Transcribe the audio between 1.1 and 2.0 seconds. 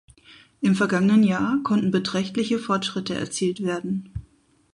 Jahr konnten